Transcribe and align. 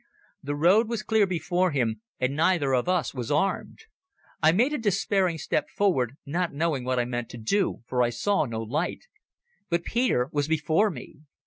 The 0.41 0.55
road 0.55 0.89
was 0.89 1.03
clear 1.03 1.27
before 1.27 1.69
him, 1.69 2.01
and 2.19 2.35
neither 2.35 2.73
of 2.73 2.89
us 2.89 3.13
was 3.13 3.31
armed. 3.31 3.77
I 4.41 4.51
made 4.51 4.73
a 4.73 4.79
despairing 4.79 5.37
step 5.37 5.69
forward, 5.69 6.13
not 6.25 6.53
knowing 6.55 6.83
what 6.85 6.97
I 6.97 7.05
meant 7.05 7.29
to 7.29 7.37
do, 7.37 7.83
for 7.85 8.01
I 8.01 8.09
saw 8.09 8.45
no 8.45 8.63
light. 8.63 9.05
But 9.69 9.83
Peter 9.83 10.27
was 10.31 10.47
before 10.47 10.89
me. 10.89 11.17